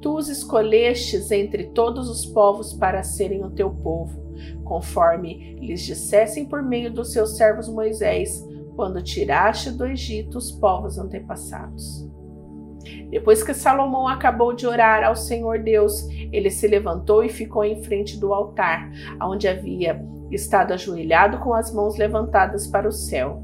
Tu 0.00 0.14
os 0.14 0.28
escolhestes 0.28 1.30
entre 1.30 1.68
todos 1.68 2.10
os 2.10 2.26
povos 2.26 2.74
para 2.74 3.02
serem 3.02 3.42
o 3.42 3.50
teu 3.50 3.70
povo, 3.70 4.22
conforme 4.62 5.54
lhes 5.54 5.80
dissessem 5.80 6.44
por 6.44 6.62
meio 6.62 6.92
dos 6.92 7.12
seus 7.12 7.36
servos 7.38 7.68
Moisés, 7.68 8.46
quando 8.76 9.02
tiraste 9.02 9.70
do 9.70 9.86
Egito 9.86 10.36
os 10.36 10.50
povos 10.52 10.98
antepassados. 10.98 12.06
Depois 13.10 13.42
que 13.42 13.54
Salomão 13.54 14.06
acabou 14.08 14.52
de 14.52 14.66
orar 14.66 15.04
ao 15.04 15.16
Senhor 15.16 15.58
Deus, 15.58 16.06
ele 16.32 16.50
se 16.50 16.66
levantou 16.66 17.24
e 17.24 17.28
ficou 17.28 17.64
em 17.64 17.82
frente 17.82 18.18
do 18.18 18.34
altar, 18.34 18.90
onde 19.22 19.48
havia 19.48 20.02
estado 20.30 20.72
ajoelhado 20.72 21.38
com 21.38 21.54
as 21.54 21.72
mãos 21.72 21.96
levantadas 21.96 22.66
para 22.66 22.88
o 22.88 22.92
céu. 22.92 23.42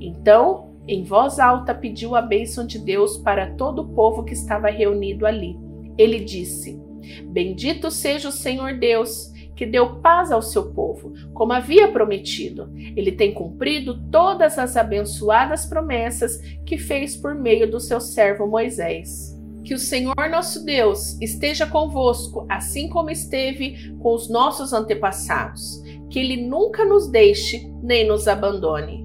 Então, 0.00 0.70
em 0.86 1.04
voz 1.04 1.38
alta, 1.38 1.74
pediu 1.74 2.16
a 2.16 2.22
bênção 2.22 2.66
de 2.66 2.78
Deus 2.78 3.16
para 3.16 3.54
todo 3.54 3.82
o 3.82 3.88
povo 3.88 4.24
que 4.24 4.32
estava 4.32 4.68
reunido 4.68 5.26
ali. 5.26 5.56
Ele 5.96 6.20
disse: 6.20 6.80
Bendito 7.26 7.90
seja 7.90 8.28
o 8.28 8.32
Senhor 8.32 8.74
Deus, 8.78 9.29
que 9.60 9.66
deu 9.66 9.96
paz 9.96 10.32
ao 10.32 10.40
seu 10.40 10.72
povo, 10.72 11.12
como 11.34 11.52
havia 11.52 11.92
prometido. 11.92 12.72
Ele 12.96 13.12
tem 13.12 13.34
cumprido 13.34 14.00
todas 14.10 14.58
as 14.58 14.74
abençoadas 14.74 15.66
promessas 15.66 16.40
que 16.64 16.78
fez 16.78 17.14
por 17.14 17.34
meio 17.34 17.70
do 17.70 17.78
seu 17.78 18.00
servo 18.00 18.46
Moisés. 18.46 19.38
Que 19.62 19.74
o 19.74 19.78
Senhor 19.78 20.30
nosso 20.30 20.64
Deus 20.64 21.20
esteja 21.20 21.66
convosco, 21.66 22.46
assim 22.48 22.88
como 22.88 23.10
esteve 23.10 23.94
com 23.98 24.14
os 24.14 24.30
nossos 24.30 24.72
antepassados. 24.72 25.82
Que 26.08 26.20
ele 26.20 26.38
nunca 26.38 26.86
nos 26.86 27.10
deixe 27.10 27.70
nem 27.82 28.08
nos 28.08 28.26
abandone. 28.26 28.99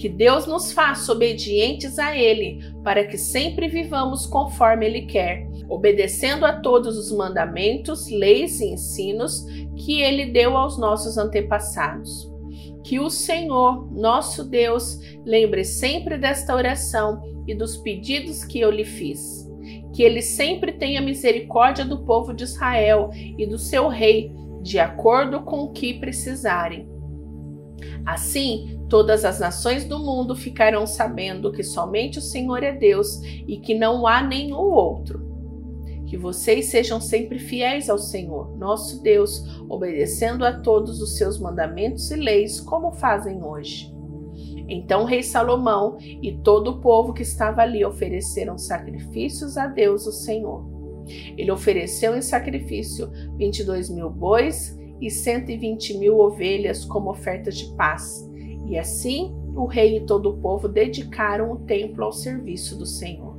Que 0.00 0.08
Deus 0.08 0.46
nos 0.46 0.72
faça 0.72 1.12
obedientes 1.12 1.98
a 1.98 2.16
Ele, 2.16 2.58
para 2.82 3.04
que 3.04 3.18
sempre 3.18 3.68
vivamos 3.68 4.24
conforme 4.24 4.86
Ele 4.86 5.02
quer, 5.02 5.46
obedecendo 5.68 6.46
a 6.46 6.58
todos 6.58 6.96
os 6.96 7.12
mandamentos, 7.12 8.08
leis 8.08 8.60
e 8.60 8.70
ensinos 8.70 9.44
que 9.76 10.00
ele 10.00 10.32
deu 10.32 10.56
aos 10.56 10.78
nossos 10.78 11.18
antepassados. 11.18 12.32
Que 12.82 12.98
o 12.98 13.10
Senhor, 13.10 13.92
nosso 13.92 14.42
Deus, 14.42 14.98
lembre 15.22 15.64
sempre 15.64 16.16
desta 16.16 16.56
oração 16.56 17.20
e 17.46 17.54
dos 17.54 17.76
pedidos 17.76 18.42
que 18.42 18.58
eu 18.58 18.70
lhe 18.70 18.86
fiz. 18.86 19.46
Que 19.92 20.02
ele 20.02 20.22
sempre 20.22 20.72
tenha 20.72 21.02
misericórdia 21.02 21.84
do 21.84 22.06
povo 22.06 22.32
de 22.32 22.44
Israel 22.44 23.10
e 23.12 23.46
do 23.46 23.58
seu 23.58 23.86
rei, 23.86 24.32
de 24.62 24.78
acordo 24.78 25.42
com 25.42 25.58
o 25.58 25.72
que 25.72 25.92
precisarem. 26.00 26.88
Assim, 28.04 28.80
todas 28.88 29.24
as 29.24 29.40
nações 29.40 29.84
do 29.84 29.98
mundo 29.98 30.34
ficarão 30.34 30.86
sabendo 30.86 31.52
que 31.52 31.62
somente 31.62 32.18
o 32.18 32.22
Senhor 32.22 32.62
é 32.62 32.72
Deus 32.72 33.20
e 33.46 33.58
que 33.58 33.74
não 33.74 34.06
há 34.06 34.22
nenhum 34.22 34.58
outro. 34.58 35.28
Que 36.06 36.16
vocês 36.16 36.66
sejam 36.66 37.00
sempre 37.00 37.38
fiéis 37.38 37.88
ao 37.88 37.98
Senhor, 37.98 38.56
nosso 38.58 39.00
Deus, 39.02 39.44
obedecendo 39.68 40.44
a 40.44 40.52
todos 40.52 41.00
os 41.00 41.16
seus 41.16 41.38
mandamentos 41.38 42.10
e 42.10 42.16
leis, 42.16 42.60
como 42.60 42.92
fazem 42.92 43.42
hoje. 43.44 43.94
Então 44.68 45.02
o 45.02 45.04
rei 45.04 45.22
Salomão 45.22 45.98
e 46.00 46.32
todo 46.38 46.68
o 46.68 46.80
povo 46.80 47.12
que 47.12 47.22
estava 47.22 47.62
ali 47.62 47.84
ofereceram 47.84 48.56
sacrifícios 48.56 49.56
a 49.56 49.66
Deus, 49.66 50.06
o 50.06 50.12
Senhor. 50.12 50.64
Ele 51.36 51.50
ofereceu 51.50 52.16
em 52.16 52.22
sacrifício 52.22 53.10
22 53.36 53.90
mil 53.90 54.08
bois 54.08 54.78
e 55.00 55.10
120 55.10 55.98
mil 55.98 56.18
ovelhas 56.18 56.84
como 56.84 57.10
ofertas 57.10 57.56
de 57.56 57.74
paz. 57.76 58.28
E 58.66 58.78
assim 58.78 59.34
o 59.54 59.66
rei 59.66 59.96
e 59.96 60.06
todo 60.06 60.30
o 60.30 60.36
povo 60.38 60.68
dedicaram 60.68 61.52
o 61.52 61.58
templo 61.58 62.04
ao 62.04 62.12
serviço 62.12 62.78
do 62.78 62.86
Senhor. 62.86 63.30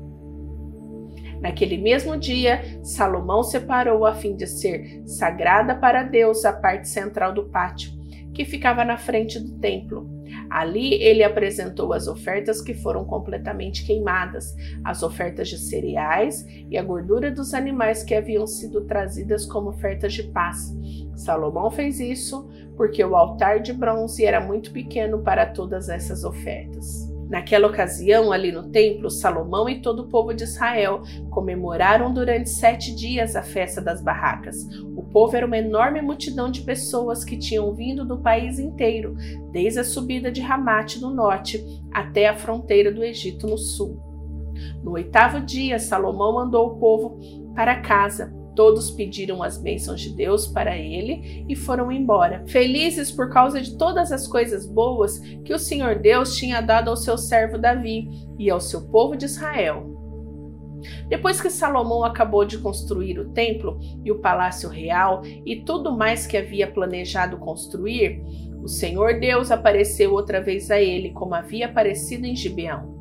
Naquele 1.41 1.77
mesmo 1.77 2.15
dia, 2.18 2.62
Salomão 2.84 3.41
separou 3.44 4.06
a 4.06 4.13
fim 4.13 4.36
de 4.36 4.46
ser 4.46 5.01
sagrada 5.06 5.75
para 5.75 6.03
Deus 6.03 6.46
a 6.46 6.53
parte 6.53 6.88
central 6.88 7.34
do 7.34 7.46
pátio, 7.46 7.91
que 8.34 8.46
ficava 8.46 8.86
na 8.86 8.98
frente 8.98 9.39
do 9.39 9.58
templo. 9.58 10.21
Ali 10.51 10.96
ele 10.96 11.24
apresentou 11.24 11.93
as 11.93 12.08
ofertas 12.08 12.62
que 12.62 12.74
foram 12.74 13.05
completamente 13.05 13.86
queimadas, 13.86 14.53
as 14.84 15.01
ofertas 15.01 15.48
de 15.48 15.58
cereais 15.58 16.46
e 16.70 16.77
a 16.77 16.84
gordura 16.84 17.31
dos 17.31 17.53
animais 17.53 18.03
que 18.03 18.13
haviam 18.13 18.46
sido 18.46 18.81
trazidas 18.81 19.46
como 19.46 19.70
ofertas 19.70 20.13
de 20.13 20.24
paz. 20.24 20.75
Salomão 21.15 21.72
fez 21.72 22.01
isso 22.01 22.50
porque 22.75 23.01
o 23.01 23.15
altar 23.15 23.62
de 23.62 23.72
bronze 23.72 24.25
era 24.25 24.41
muito 24.41 24.74
pequeno 24.74 25.20
para 25.20 25.46
todas 25.46 25.88
essas 25.88 26.25
ofertas. 26.25 27.10
Naquela 27.32 27.68
ocasião, 27.68 28.30
ali 28.30 28.52
no 28.52 28.70
templo, 28.72 29.10
Salomão 29.10 29.70
e 29.70 29.82
todo 29.82 30.02
o 30.02 30.10
povo 30.10 30.34
de 30.34 30.44
Israel 30.44 31.02
comemoraram 31.30 32.14
durante 32.14 32.50
sete 32.50 32.94
dias 32.94 33.38
a 33.38 33.42
festa 33.42 33.80
das 33.80 34.02
barracas. 34.04 34.58
O 34.98 35.02
povo 35.02 35.34
era 35.38 35.46
uma 35.46 35.58
enorme 35.58 36.02
multidão 36.02 36.52
de 36.52 36.60
pessoas 36.60 37.24
que 37.24 37.38
tinham 37.38 37.74
vindo 37.74 38.04
do 38.04 38.20
país 38.20 38.60
inteiro, 38.60 39.16
desde 39.50 39.80
a 39.80 39.84
subida 39.86 40.30
de 40.30 40.42
Ramate 40.42 41.00
no 41.00 41.10
norte 41.10 41.64
até 41.94 42.28
a 42.28 42.36
fronteira 42.36 42.92
do 42.92 43.02
Egito 43.02 43.48
no 43.48 43.58
sul. 43.58 43.98
No 44.84 44.92
oitavo 44.92 45.40
dia, 45.40 45.80
Salomão 45.80 46.34
mandou 46.34 46.68
o 46.68 46.80
povo 46.80 47.18
para 47.56 47.80
casa 47.80 48.40
Todos 48.55 48.91
pediram 48.91 49.41
as 49.41 49.58
bênçãos 49.58 50.01
de 50.01 50.13
Deus 50.13 50.46
para 50.46 50.77
ele 50.77 51.46
e 51.48 51.55
foram 51.55 51.91
embora, 51.91 52.43
felizes 52.48 53.12
por 53.12 53.29
causa 53.29 53.62
de 53.62 53.77
todas 53.77 54.12
as 54.12 54.27
coisas 54.27 54.65
boas 54.65 55.20
que 55.46 55.53
o 55.53 55.60
Senhor 55.60 56.00
Deus 56.00 56.36
tinha 56.36 56.62
dado 56.62 56.89
ao 56.89 56.98
seu 56.98 57.17
servo 57.17 57.58
Davi 57.58 58.10
e 58.38 58.50
ao 58.50 58.60
seu 58.60 58.81
povo 58.89 59.15
de 59.15 59.25
Israel. 59.25 60.01
Depois 61.08 61.39
que 61.39 61.50
Salomão 61.50 62.03
acabou 62.03 62.43
de 62.43 62.58
construir 62.58 63.20
o 63.20 63.29
templo 63.29 63.79
e 64.03 64.12
o 64.12 64.20
palácio 64.20 64.67
real 64.67 65.22
e 65.46 65.58
tudo 65.58 65.96
mais 65.96 66.25
que 66.25 66.36
havia 66.36 66.70
planejado 66.70 67.38
construir, 67.38 68.22
o 68.62 68.67
Senhor 68.67 69.20
Deus 69.20 69.51
apareceu 69.51 70.13
outra 70.13 70.41
vez 70.41 70.70
a 70.70 70.79
ele, 70.79 71.12
como 71.12 71.34
havia 71.34 71.67
aparecido 71.67 72.25
em 72.25 72.36
Gibeão. 72.36 72.96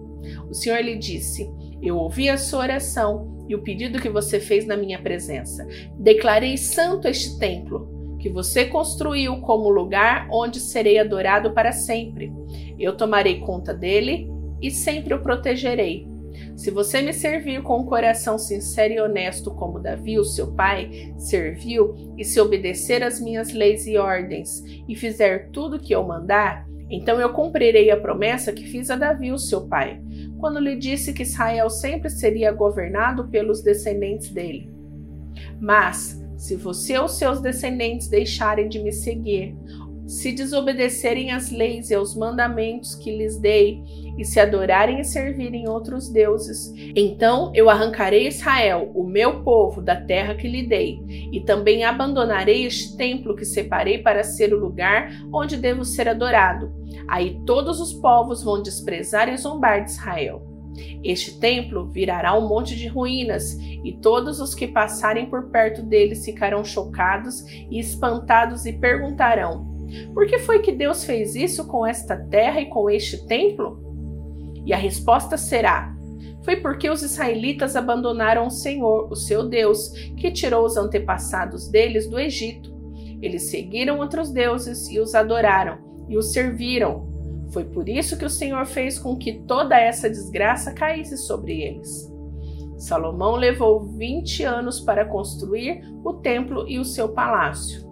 O 0.49 0.54
Senhor 0.54 0.80
lhe 0.80 0.97
disse: 0.97 1.50
Eu 1.83 1.97
ouvi 1.97 2.28
a 2.28 2.38
sua 2.38 2.61
oração 2.61 3.39
e 3.50 3.54
o 3.57 3.62
pedido 3.62 4.00
que 4.00 4.09
você 4.09 4.38
fez 4.38 4.64
na 4.64 4.76
minha 4.76 5.02
presença. 5.02 5.66
Declarei 5.99 6.57
santo 6.57 7.09
este 7.09 7.37
templo, 7.37 8.16
que 8.21 8.28
você 8.28 8.64
construiu 8.64 9.40
como 9.40 9.69
lugar 9.69 10.28
onde 10.30 10.61
serei 10.61 11.00
adorado 11.00 11.52
para 11.52 11.73
sempre. 11.73 12.33
Eu 12.78 12.97
tomarei 12.97 13.40
conta 13.40 13.75
dele 13.75 14.30
e 14.62 14.71
sempre 14.71 15.14
o 15.14 15.21
protegerei. 15.21 16.07
Se 16.54 16.71
você 16.71 17.02
me 17.02 17.12
servir 17.12 17.61
com 17.61 17.80
um 17.80 17.85
coração 17.85 18.38
sincero 18.38 18.95
e 18.95 19.00
honesto, 19.00 19.50
como 19.50 19.80
Davi, 19.80 20.16
o 20.16 20.25
seu 20.25 20.52
pai, 20.52 21.12
serviu, 21.19 21.97
e 22.16 22.25
se 22.25 22.40
obedecer 22.40 23.02
às 23.02 23.21
minhas 23.21 23.52
leis 23.52 23.85
e 23.85 23.97
ordens, 23.97 24.62
e 24.88 24.95
fizer 24.95 25.49
tudo 25.50 25.75
o 25.75 25.80
que 25.80 25.92
eu 25.92 26.07
mandar, 26.07 26.69
então 26.88 27.21
eu 27.21 27.33
cumprirei 27.33 27.90
a 27.90 27.97
promessa 27.97 28.52
que 28.52 28.64
fiz 28.64 28.90
a 28.90 28.97
Davi, 28.97 29.33
o 29.33 29.38
seu 29.38 29.66
pai 29.66 30.00
quando 30.40 30.59
lhe 30.59 30.75
disse 30.76 31.12
que 31.12 31.23
Israel 31.23 31.70
sempre 31.70 32.11
seria 32.11 32.50
governado 32.50 33.28
pelos 33.28 33.62
descendentes 33.62 34.30
dele. 34.30 34.73
Mas, 35.61 36.20
se 36.37 36.56
você 36.56 36.99
ou 36.99 37.06
seus 37.06 37.40
descendentes 37.40 38.09
deixarem 38.09 38.68
de 38.68 38.78
me 38.78 38.92
seguir, 38.92 39.54
se 40.11 40.33
desobedecerem 40.33 41.31
às 41.31 41.52
leis 41.52 41.88
e 41.88 41.95
aos 41.95 42.17
mandamentos 42.17 42.97
que 42.97 43.17
lhes 43.17 43.38
dei, 43.38 43.81
e 44.19 44.25
se 44.25 44.40
adorarem 44.40 45.00
e 45.00 45.05
servirem 45.05 45.69
outros 45.69 46.09
deuses, 46.11 46.75
então 46.97 47.52
eu 47.55 47.71
arrancarei 47.71 48.26
Israel, 48.26 48.90
o 48.93 49.07
meu 49.07 49.45
povo, 49.45 49.81
da 49.81 49.95
terra 49.95 50.35
que 50.35 50.49
lhe 50.49 50.67
dei, 50.67 50.99
e 51.33 51.40
também 51.40 51.85
abandonarei 51.85 52.67
este 52.67 52.97
templo 52.97 53.37
que 53.37 53.45
separei 53.45 53.99
para 53.99 54.25
ser 54.25 54.52
o 54.52 54.59
lugar 54.59 55.11
onde 55.33 55.57
devo 55.57 55.85
ser 55.85 56.09
adorado. 56.09 56.73
Aí 57.09 57.40
todos 57.47 57.81
os 57.81 57.93
povos 57.93 58.43
vão 58.43 58.61
desprezar 58.61 59.29
e 59.29 59.37
zombar 59.37 59.85
de 59.85 59.93
Israel. 59.93 60.43
Este 61.05 61.38
templo 61.38 61.88
virará 61.88 62.37
um 62.37 62.49
monte 62.49 62.75
de 62.75 62.88
ruínas, 62.88 63.57
e 63.85 63.93
todos 63.93 64.40
os 64.40 64.57
que 64.57 64.67
passarem 64.67 65.26
por 65.26 65.50
perto 65.50 65.83
dele 65.83 66.17
ficarão 66.17 66.64
chocados 66.64 67.45
e 67.71 67.79
espantados 67.79 68.67
e 68.67 68.73
perguntarão: 68.73 69.70
por 70.12 70.26
que 70.26 70.38
foi 70.38 70.61
que 70.61 70.73
Deus 70.73 71.04
fez 71.04 71.35
isso 71.35 71.66
com 71.66 71.87
esta 71.87 72.16
terra 72.16 72.61
e 72.61 72.66
com 72.66 72.88
este 72.88 73.26
templo? 73.26 73.80
E 74.64 74.73
a 74.73 74.76
resposta 74.76 75.37
será: 75.37 75.94
foi 76.42 76.56
porque 76.56 76.88
os 76.88 77.02
israelitas 77.02 77.76
abandonaram 77.76 78.47
o 78.47 78.50
Senhor, 78.50 79.11
o 79.11 79.16
seu 79.16 79.49
Deus, 79.49 79.90
que 80.16 80.30
tirou 80.30 80.64
os 80.64 80.76
antepassados 80.76 81.68
deles 81.68 82.09
do 82.09 82.18
Egito. 82.18 82.75
Eles 83.20 83.50
seguiram 83.50 83.99
outros 83.99 84.30
deuses 84.30 84.88
e 84.90 84.99
os 84.99 85.14
adoraram 85.14 85.78
e 86.09 86.16
os 86.16 86.32
serviram. 86.32 87.09
Foi 87.50 87.64
por 87.64 87.88
isso 87.88 88.16
que 88.16 88.25
o 88.25 88.30
Senhor 88.30 88.64
fez 88.64 88.99
com 88.99 89.16
que 89.16 89.40
toda 89.40 89.78
essa 89.78 90.09
desgraça 90.09 90.73
caísse 90.73 91.18
sobre 91.18 91.61
eles. 91.61 92.11
Salomão 92.78 93.37
levou 93.37 93.80
20 93.80 94.42
anos 94.44 94.80
para 94.80 95.04
construir 95.04 95.82
o 96.02 96.14
templo 96.14 96.66
e 96.66 96.78
o 96.78 96.85
seu 96.85 97.11
palácio. 97.11 97.89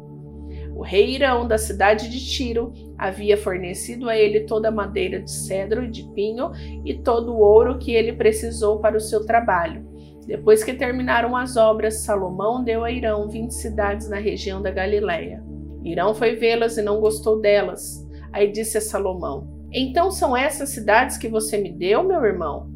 O 0.78 0.82
rei 0.82 1.16
Irão, 1.16 1.44
da 1.44 1.58
cidade 1.58 2.08
de 2.08 2.24
Tiro, 2.24 2.72
havia 2.96 3.36
fornecido 3.36 4.08
a 4.08 4.16
ele 4.16 4.42
toda 4.42 4.68
a 4.68 4.70
madeira 4.70 5.20
de 5.20 5.28
cedro 5.28 5.82
e 5.82 5.90
de 5.90 6.04
pinho 6.12 6.52
e 6.84 6.94
todo 6.94 7.32
o 7.32 7.40
ouro 7.40 7.80
que 7.80 7.90
ele 7.90 8.12
precisou 8.12 8.78
para 8.78 8.96
o 8.96 9.00
seu 9.00 9.26
trabalho. 9.26 9.84
Depois 10.24 10.62
que 10.62 10.72
terminaram 10.72 11.34
as 11.36 11.56
obras, 11.56 12.02
Salomão 12.02 12.62
deu 12.62 12.84
a 12.84 12.92
Irão 12.92 13.28
vinte 13.28 13.54
cidades 13.54 14.08
na 14.08 14.18
região 14.18 14.62
da 14.62 14.70
Galiléia. 14.70 15.42
Irão 15.82 16.14
foi 16.14 16.36
vê-las 16.36 16.76
e 16.78 16.82
não 16.82 17.00
gostou 17.00 17.40
delas. 17.40 18.06
Aí 18.32 18.52
disse 18.52 18.78
a 18.78 18.80
Salomão: 18.80 19.48
Então 19.72 20.12
são 20.12 20.36
essas 20.36 20.68
cidades 20.68 21.18
que 21.18 21.26
você 21.26 21.58
me 21.58 21.72
deu, 21.72 22.04
meu 22.04 22.24
irmão? 22.24 22.70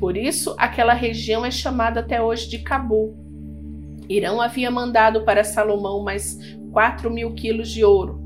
Por 0.00 0.16
isso, 0.16 0.52
aquela 0.58 0.94
região 0.94 1.46
é 1.46 1.50
chamada 1.52 2.00
até 2.00 2.20
hoje 2.20 2.48
de 2.48 2.58
Cabu. 2.58 3.16
Irão 4.08 4.40
havia 4.40 4.72
mandado 4.72 5.24
para 5.24 5.44
Salomão 5.44 6.02
mais 6.02 6.36
quatro 6.72 7.10
mil 7.10 7.34
quilos 7.34 7.68
de 7.70 7.84
ouro. 7.84 8.20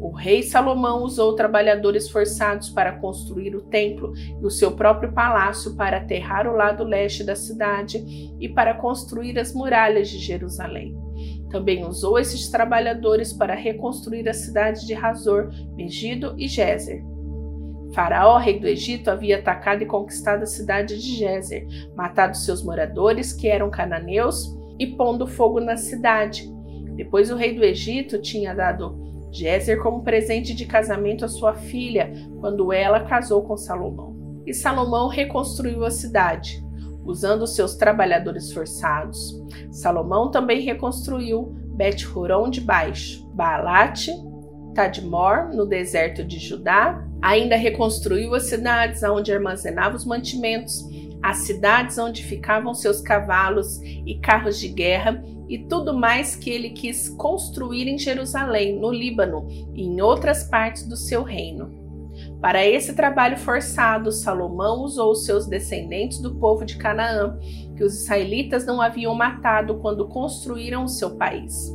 O 0.00 0.10
rei 0.10 0.42
Salomão 0.42 1.04
usou 1.04 1.36
trabalhadores 1.36 2.10
forçados 2.10 2.68
para 2.68 2.98
construir 2.98 3.54
o 3.54 3.62
templo 3.62 4.12
e 4.16 4.44
o 4.44 4.50
seu 4.50 4.72
próprio 4.72 5.12
palácio 5.12 5.76
para 5.76 5.98
aterrar 5.98 6.48
o 6.48 6.56
lado 6.56 6.82
leste 6.82 7.22
da 7.22 7.36
cidade 7.36 8.04
e 8.40 8.48
para 8.48 8.74
construir 8.74 9.38
as 9.38 9.54
muralhas 9.54 10.08
de 10.08 10.18
Jerusalém. 10.18 10.92
Também 11.50 11.86
usou 11.86 12.18
esses 12.18 12.50
trabalhadores 12.50 13.32
para 13.32 13.54
reconstruir 13.54 14.28
a 14.28 14.34
cidade 14.34 14.84
de 14.86 14.92
Razor, 14.92 15.50
Megido 15.76 16.34
e 16.36 16.48
Gézer. 16.48 17.00
Faraó, 17.94 18.38
rei 18.38 18.58
do 18.58 18.66
Egito, 18.66 19.08
havia 19.08 19.38
atacado 19.38 19.82
e 19.82 19.86
conquistado 19.86 20.42
a 20.42 20.46
cidade 20.46 20.98
de 20.98 21.14
Gézer, 21.14 21.64
matado 21.94 22.36
seus 22.36 22.64
moradores, 22.64 23.32
que 23.32 23.46
eram 23.46 23.70
cananeus, 23.70 24.52
e 24.78 24.86
pondo 24.86 25.26
fogo 25.26 25.60
na 25.60 25.76
cidade. 25.76 26.51
Depois 26.94 27.30
o 27.30 27.36
rei 27.36 27.54
do 27.54 27.64
Egito 27.64 28.18
tinha 28.20 28.54
dado 28.54 29.12
Gézer 29.32 29.82
como 29.82 30.02
presente 30.02 30.52
de 30.52 30.66
casamento 30.66 31.24
à 31.24 31.28
sua 31.28 31.54
filha, 31.54 32.12
quando 32.38 32.70
ela 32.70 33.00
casou 33.00 33.42
com 33.42 33.56
Salomão. 33.56 34.42
E 34.46 34.52
Salomão 34.52 35.08
reconstruiu 35.08 35.86
a 35.86 35.90
cidade, 35.90 36.62
usando 37.02 37.46
seus 37.46 37.74
trabalhadores 37.74 38.52
forçados. 38.52 39.42
Salomão 39.70 40.30
também 40.30 40.60
reconstruiu 40.60 41.54
Bet-Horon 41.74 42.50
de 42.50 42.60
Baixo, 42.60 43.26
Baalate, 43.32 44.12
Tadmor, 44.74 45.48
no 45.54 45.64
deserto 45.64 46.22
de 46.22 46.38
Judá. 46.38 47.02
Ainda 47.22 47.56
reconstruiu 47.56 48.34
as 48.34 48.44
cidades 48.44 49.02
onde 49.02 49.32
armazenava 49.32 49.96
os 49.96 50.04
mantimentos, 50.04 50.84
as 51.22 51.38
cidades 51.38 51.96
onde 51.96 52.22
ficavam 52.22 52.74
seus 52.74 53.00
cavalos 53.00 53.80
e 53.80 54.18
carros 54.20 54.58
de 54.58 54.68
guerra 54.68 55.22
e 55.48 55.58
tudo 55.58 55.92
mais 55.92 56.34
que 56.36 56.50
ele 56.50 56.70
quis 56.70 57.08
construir 57.08 57.88
em 57.88 57.98
Jerusalém, 57.98 58.78
no 58.78 58.90
Líbano 58.90 59.46
e 59.74 59.82
em 59.82 60.00
outras 60.00 60.44
partes 60.44 60.86
do 60.86 60.96
seu 60.96 61.22
reino. 61.22 61.82
Para 62.40 62.66
esse 62.66 62.94
trabalho 62.94 63.38
forçado, 63.38 64.12
Salomão 64.12 64.82
usou 64.82 65.14
seus 65.14 65.46
descendentes 65.46 66.18
do 66.18 66.34
povo 66.34 66.64
de 66.64 66.76
Canaã, 66.76 67.38
que 67.76 67.84
os 67.84 68.02
israelitas 68.02 68.66
não 68.66 68.80
haviam 68.80 69.14
matado 69.14 69.76
quando 69.76 70.08
construíram 70.08 70.84
o 70.84 70.88
seu 70.88 71.16
país. 71.16 71.72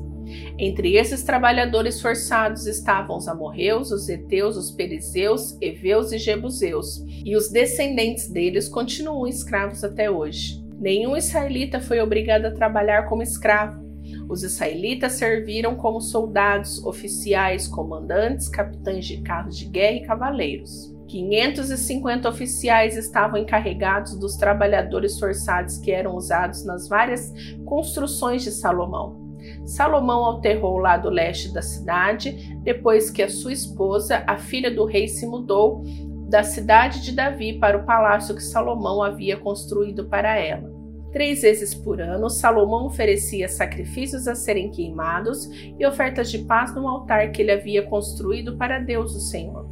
Entre 0.60 0.96
esses 0.98 1.24
trabalhadores 1.24 2.02
forçados 2.02 2.68
estavam 2.68 3.18
os 3.18 3.28
amorreus, 3.28 3.92
os 3.92 4.10
heteus, 4.10 4.58
os 4.58 4.72
perizeus, 4.72 5.58
heveus 5.62 6.12
e 6.12 6.18
jebuseus, 6.18 7.04
e 7.08 7.36
os 7.36 7.50
descendentes 7.50 8.28
deles 8.28 8.68
continuam 8.68 9.28
escravos 9.28 9.84
até 9.84 10.12
hoje. 10.12 10.57
Nenhum 10.80 11.18
israelita 11.18 11.80
foi 11.80 12.00
obrigado 12.00 12.46
a 12.46 12.52
trabalhar 12.52 13.04
como 13.08 13.24
escravo, 13.24 13.88
os 14.30 14.44
israelitas 14.44 15.14
serviram 15.14 15.76
como 15.76 16.02
soldados, 16.02 16.84
oficiais, 16.86 17.68
comandantes, 17.68 18.50
capitães 18.50 19.06
de 19.06 19.22
carros 19.22 19.58
de 19.58 19.66
guerra 19.66 19.96
e 19.96 20.06
cavaleiros. 20.06 20.94
550 21.08 22.28
oficiais 22.28 22.98
estavam 22.98 23.40
encarregados 23.40 24.20
dos 24.20 24.36
trabalhadores 24.36 25.18
forçados 25.18 25.78
que 25.78 25.92
eram 25.92 26.16
usados 26.16 26.66
nas 26.66 26.90
várias 26.90 27.34
construções 27.66 28.44
de 28.44 28.52
Salomão. 28.52 29.26
Salomão 29.66 30.26
alterrou 30.26 30.76
o 30.76 30.80
lado 30.80 31.10
leste 31.10 31.54
da 31.54 31.62
cidade 31.62 32.58
depois 32.64 33.10
que 33.10 33.24
a 33.24 33.30
sua 33.30 33.54
esposa, 33.54 34.24
a 34.28 34.38
filha 34.38 34.70
do 34.70 34.84
rei, 34.84 35.08
se 35.08 35.26
mudou 35.26 35.84
da 36.28 36.44
cidade 36.44 37.02
de 37.02 37.14
Davi 37.14 37.54
para 37.54 37.78
o 37.78 37.86
palácio 37.86 38.36
que 38.36 38.44
Salomão 38.44 39.02
havia 39.02 39.38
construído 39.38 40.08
para 40.10 40.38
ela. 40.38 40.76
Três 41.12 41.42
vezes 41.42 41.74
por 41.74 42.02
ano, 42.02 42.30
Salomão 42.30 42.86
oferecia 42.86 43.48
sacrifícios 43.48 44.28
a 44.28 44.36
serem 44.36 44.70
queimados 44.70 45.50
e 45.80 45.86
ofertas 45.86 46.30
de 46.30 46.40
paz 46.40 46.76
no 46.76 46.88
altar 46.88 47.32
que 47.32 47.42
ele 47.42 47.52
havia 47.52 47.82
construído 47.84 48.58
para 48.58 48.80
Deus, 48.80 49.16
o 49.16 49.20
Senhor. 49.22 49.66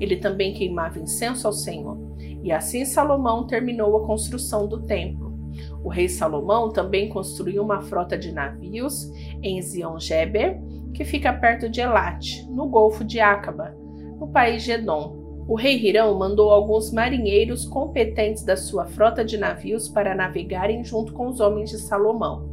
Ele 0.00 0.16
também 0.16 0.54
queimava 0.54 0.98
incenso 0.98 1.46
ao 1.46 1.52
Senhor. 1.52 1.98
E 2.42 2.50
assim 2.50 2.86
Salomão 2.86 3.46
terminou 3.46 3.98
a 3.98 4.06
construção 4.06 4.66
do 4.66 4.82
templo. 4.82 5.28
O 5.84 5.90
rei 5.90 6.08
Salomão 6.08 6.70
também 6.72 7.08
construiu 7.10 7.62
uma 7.62 7.82
frota 7.82 8.16
de 8.16 8.32
navios 8.32 9.10
em 9.42 9.60
Zion-Geber, 9.60 10.58
que 10.94 11.04
fica 11.04 11.32
perto 11.32 11.68
de 11.68 11.80
Elat, 11.80 12.44
no 12.48 12.66
Golfo 12.66 13.04
de 13.04 13.20
Acaba, 13.20 13.76
no 14.18 14.28
país 14.28 14.62
de 14.62 14.72
Edom, 14.72 15.17
o 15.48 15.54
rei 15.54 15.76
Hirão 15.82 16.16
mandou 16.18 16.50
alguns 16.50 16.92
marinheiros 16.92 17.64
competentes 17.64 18.44
da 18.44 18.54
sua 18.54 18.84
frota 18.84 19.24
de 19.24 19.38
navios 19.38 19.88
para 19.88 20.14
navegarem 20.14 20.84
junto 20.84 21.14
com 21.14 21.26
os 21.26 21.40
homens 21.40 21.70
de 21.70 21.78
Salomão. 21.78 22.46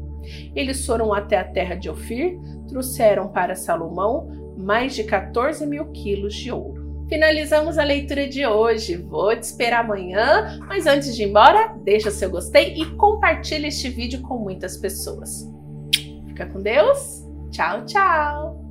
Eles 0.56 0.86
foram 0.86 1.14
até 1.14 1.38
a 1.38 1.44
terra 1.44 1.76
de 1.76 1.90
Ofir, 1.90 2.40
trouxeram 2.70 3.28
para 3.28 3.54
Salomão 3.54 4.56
mais 4.58 4.96
de 4.96 5.04
14 5.04 5.66
mil 5.68 5.86
quilos 5.92 6.34
de 6.34 6.52
ouro. 6.52 6.86
Finalizamos 7.10 7.78
a 7.78 7.84
leitura 7.84 8.28
de 8.28 8.48
hoje. 8.48 8.96
Vou 8.96 9.36
te 9.36 9.44
esperar 9.44 9.84
amanhã, 9.84 10.60
mas 10.68 10.88
antes 10.88 11.16
de 11.16 11.24
ir 11.24 11.30
embora, 11.30 11.76
deixa 11.84 12.10
seu 12.10 12.32
gostei 12.32 12.74
e 12.76 12.86
compartilhe 12.96 13.68
este 13.68 13.90
vídeo 13.90 14.22
com 14.22 14.38
muitas 14.38 14.78
pessoas. 14.78 15.48
Fica 16.28 16.48
com 16.48 16.62
Deus. 16.62 17.24
Tchau, 17.52 17.86
tchau! 17.86 18.65